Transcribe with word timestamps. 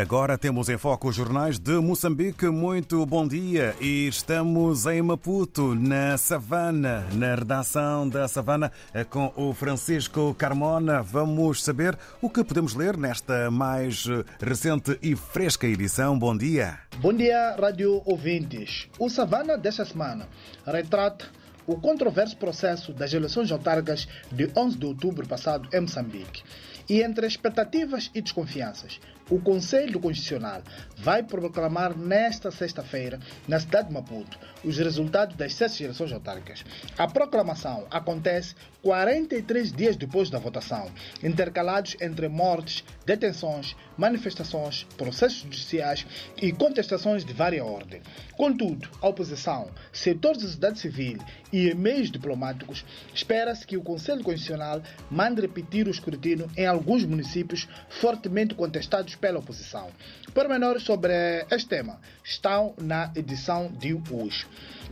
Agora 0.00 0.38
temos 0.38 0.70
em 0.70 0.78
foco 0.78 1.10
os 1.10 1.14
jornais 1.14 1.58
de 1.58 1.72
Moçambique. 1.72 2.46
Muito 2.46 3.04
bom 3.04 3.28
dia 3.28 3.76
e 3.78 4.08
estamos 4.08 4.86
em 4.86 5.02
Maputo, 5.02 5.74
na 5.74 6.16
Savana, 6.16 7.06
na 7.12 7.34
redação 7.34 8.08
da 8.08 8.26
Savana, 8.26 8.72
com 9.10 9.30
o 9.36 9.52
Francisco 9.52 10.34
Carmona. 10.34 11.02
Vamos 11.02 11.62
saber 11.62 11.98
o 12.22 12.30
que 12.30 12.42
podemos 12.42 12.74
ler 12.74 12.96
nesta 12.96 13.50
mais 13.50 14.06
recente 14.40 14.98
e 15.02 15.14
fresca 15.14 15.66
edição. 15.66 16.18
Bom 16.18 16.34
dia. 16.34 16.78
Bom 16.98 17.12
dia, 17.12 17.54
rádio 17.60 18.00
ouvintes. 18.06 18.88
O 18.98 19.10
Savana 19.10 19.58
desta 19.58 19.84
semana 19.84 20.26
retrata 20.66 21.26
o 21.66 21.78
controverso 21.78 22.38
processo 22.38 22.94
das 22.94 23.12
eleições 23.12 23.52
autárquicas 23.52 24.08
de 24.32 24.50
11 24.56 24.78
de 24.78 24.86
outubro 24.86 25.28
passado 25.28 25.68
em 25.74 25.80
Moçambique. 25.80 26.42
E 26.88 27.02
entre 27.02 27.24
expectativas 27.24 28.10
e 28.12 28.20
desconfianças, 28.20 28.98
o 29.30 29.38
Conselho 29.40 30.00
Constitucional 30.00 30.62
vai 30.96 31.22
proclamar 31.22 31.96
nesta 31.96 32.50
sexta-feira, 32.50 33.18
na 33.46 33.60
cidade 33.60 33.88
de 33.88 33.94
Maputo, 33.94 34.38
os 34.64 34.76
resultados 34.76 35.36
das 35.36 35.54
sete 35.54 35.84
eleições 35.84 36.12
autárquicas. 36.12 36.64
A 36.98 37.06
proclamação 37.06 37.86
acontece 37.90 38.54
43 38.82 39.72
dias 39.72 39.96
depois 39.96 40.30
da 40.30 40.38
votação, 40.38 40.90
intercalados 41.22 41.96
entre 42.00 42.28
mortes, 42.28 42.84
detenções, 43.10 43.74
manifestações, 43.98 44.86
processos 44.96 45.38
judiciais 45.38 46.06
e 46.40 46.52
contestações 46.52 47.24
de 47.24 47.32
vária 47.32 47.64
ordem. 47.64 48.00
Contudo, 48.36 48.88
a 49.02 49.08
oposição, 49.08 49.68
setores 49.92 50.42
da 50.42 50.46
sociedade 50.46 50.78
civil 50.78 51.18
e 51.52 51.74
meios 51.74 52.08
diplomáticos, 52.08 52.84
espera-se 53.12 53.66
que 53.66 53.76
o 53.76 53.82
Conselho 53.82 54.22
Constitucional 54.22 54.80
mande 55.10 55.40
repetir 55.40 55.88
o 55.88 55.90
escrutínio 55.90 56.48
em 56.56 56.66
alguns 56.66 57.04
municípios 57.04 57.66
fortemente 57.88 58.54
contestados 58.54 59.16
pela 59.16 59.40
oposição. 59.40 59.90
Pormenores 60.32 60.84
sobre 60.84 61.12
este 61.50 61.68
tema 61.68 62.00
estão 62.22 62.74
na 62.80 63.12
edição 63.16 63.72
de 63.72 63.92
hoje. 64.08 64.46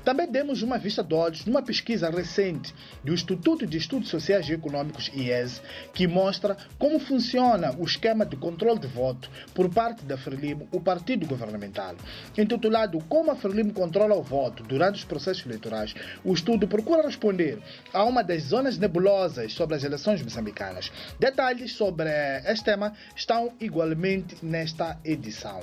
Também 0.05 0.27
demos 0.27 0.63
uma 0.63 0.79
vista 0.79 1.05
de 1.05 1.15
olhos 1.15 1.45
numa 1.45 1.63
pesquisa 1.63 2.09
recente 2.09 2.75
do 3.05 3.13
Instituto 3.13 3.67
de 3.67 3.77
Estudos 3.77 4.09
Sociais 4.09 4.49
e 4.49 4.55
Econômicos, 4.55 5.09
IES, 5.15 5.61
que 5.93 6.07
mostra 6.07 6.57
como 6.79 6.99
funciona 6.99 7.75
o 7.79 7.85
esquema 7.85 8.08
de 8.15 8.37
controle 8.37 8.79
de 8.79 8.87
voto 8.87 9.31
por 9.55 9.69
parte 9.69 10.05
da 10.05 10.17
Frelimo, 10.17 10.69
o 10.73 10.81
partido 10.81 11.27
governamental. 11.27 11.95
Intitulado 12.37 12.99
Como 13.09 13.31
a 13.31 13.37
Frelimo 13.37 13.73
controla 13.73 14.15
o 14.15 14.23
voto 14.23 14.63
durante 14.63 14.97
os 14.97 15.05
processos 15.05 15.45
eleitorais, 15.45 15.95
o 16.25 16.33
estudo 16.33 16.67
procura 16.67 17.03
responder 17.03 17.59
a 17.93 18.05
uma 18.05 18.23
das 18.23 18.43
zonas 18.45 18.79
nebulosas 18.79 19.53
sobre 19.53 19.77
as 19.77 19.85
eleições 19.85 20.23
moçambicanas. 20.23 20.91
Detalhes 21.19 21.73
sobre 21.73 22.09
este 22.45 22.65
tema 22.65 22.93
estão 23.15 23.53
igualmente 23.61 24.37
nesta 24.43 24.99
edição. 25.05 25.61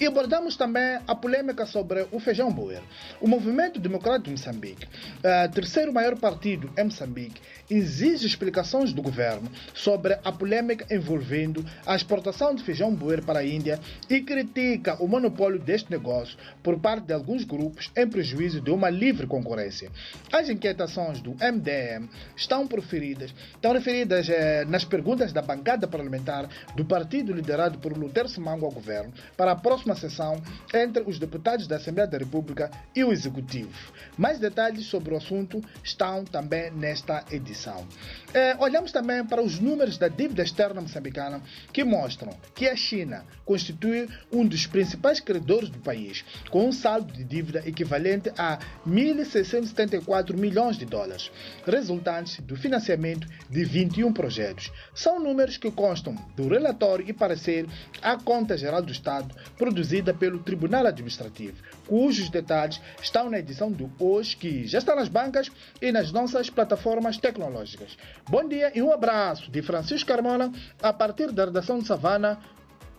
E 0.00 0.06
abordamos 0.06 0.56
também 0.56 0.98
a 1.06 1.14
polêmica 1.14 1.64
sobre 1.66 2.06
o 2.10 2.18
feijão 2.18 2.50
boer. 2.50 2.82
O 3.20 3.28
movimento 3.28 3.78
Democrático 3.78 4.24
de 4.24 4.30
Moçambique, 4.32 4.86
uh, 4.86 5.52
terceiro 5.52 5.92
maior 5.92 6.18
partido 6.18 6.70
em 6.76 6.84
Moçambique, 6.84 7.40
exige 7.70 8.26
explicações 8.26 8.92
do 8.92 9.02
governo 9.02 9.50
sobre 9.72 10.18
a 10.24 10.32
polêmica 10.32 10.86
envolvendo 10.92 11.64
a 11.86 11.94
exportação 11.94 12.54
de 12.54 12.62
feijão 12.64 12.92
boer 12.92 13.22
para 13.22 13.40
a 13.40 13.46
Índia 13.46 13.78
e 14.10 14.20
critica 14.20 14.96
o 15.02 15.06
monopólio 15.06 15.58
deste 15.58 15.90
negócio 15.90 16.36
por 16.62 16.78
parte 16.80 17.06
de 17.06 17.12
alguns 17.12 17.44
grupos 17.44 17.90
em 17.96 18.08
prejuízo 18.08 18.60
de 18.60 18.70
uma 18.70 18.90
livre 18.90 19.26
concorrência. 19.26 19.90
As 20.32 20.48
inquietações 20.48 21.20
do 21.20 21.32
MDM 21.34 22.08
estão 22.36 22.66
proferidas, 22.66 23.32
estão 23.54 23.72
referidas 23.72 24.28
eh, 24.28 24.64
nas 24.66 24.84
perguntas 24.84 25.32
da 25.32 25.40
bancada 25.40 25.86
parlamentar 25.86 26.48
do 26.74 26.84
partido 26.84 27.32
liderado 27.32 27.78
por 27.78 27.96
Lutero 27.96 28.28
Simango 28.28 28.66
ao 28.66 28.72
governo 28.72 29.12
para 29.36 29.52
a 29.52 29.56
próxima 29.56 29.83
sessão 29.92 30.40
entre 30.72 31.02
os 31.02 31.18
deputados 31.18 31.66
da 31.66 31.76
Assembleia 31.76 32.08
da 32.08 32.18
República 32.18 32.70
e 32.94 33.02
o 33.02 33.12
Executivo. 33.12 33.92
Mais 34.16 34.38
detalhes 34.38 34.86
sobre 34.86 35.12
o 35.12 35.16
assunto 35.16 35.60
estão 35.82 36.24
também 36.24 36.70
nesta 36.70 37.24
edição. 37.30 37.86
É, 38.32 38.56
olhamos 38.58 38.92
também 38.92 39.24
para 39.24 39.42
os 39.42 39.58
números 39.58 39.98
da 39.98 40.08
dívida 40.08 40.42
externa 40.42 40.80
moçambicana 40.80 41.42
que 41.72 41.82
mostram 41.84 42.32
que 42.54 42.68
a 42.68 42.76
China 42.76 43.24
constitui 43.44 44.08
um 44.32 44.46
dos 44.46 44.66
principais 44.66 45.20
credores 45.20 45.68
do 45.68 45.78
país, 45.78 46.24
com 46.50 46.68
um 46.68 46.72
saldo 46.72 47.12
de 47.12 47.24
dívida 47.24 47.62
equivalente 47.66 48.30
a 48.38 48.58
1.674 48.88 50.34
milhões 50.34 50.78
de 50.78 50.84
dólares, 50.84 51.30
resultantes 51.66 52.40
do 52.40 52.56
financiamento 52.56 53.26
de 53.50 53.64
21 53.64 54.12
projetos. 54.12 54.72
São 54.94 55.20
números 55.20 55.56
que 55.56 55.70
constam 55.70 56.14
do 56.36 56.48
relatório 56.48 57.04
e 57.08 57.12
parecer 57.12 57.66
à 58.02 58.16
Conta 58.16 58.56
Geral 58.56 58.82
do 58.82 58.92
Estado, 58.92 59.34
produzida 59.74 60.14
pelo 60.14 60.38
Tribunal 60.38 60.86
Administrativo, 60.86 61.60
cujos 61.88 62.30
detalhes 62.30 62.80
estão 63.02 63.28
na 63.28 63.40
edição 63.40 63.72
do 63.72 63.90
hoje, 63.98 64.36
que 64.36 64.64
já 64.68 64.78
está 64.78 64.94
nas 64.94 65.08
bancas 65.08 65.50
e 65.82 65.90
nas 65.90 66.12
nossas 66.12 66.48
plataformas 66.48 67.18
tecnológicas. 67.18 67.98
Bom 68.30 68.48
dia 68.48 68.70
e 68.72 68.80
um 68.80 68.92
abraço 68.92 69.50
de 69.50 69.60
Francisco 69.62 70.06
Carmona, 70.06 70.52
a 70.80 70.92
partir 70.92 71.32
da 71.32 71.46
redação 71.46 71.80
de 71.80 71.88
Savana, 71.88 72.38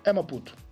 é 0.04 0.12
Maputo. 0.12 0.65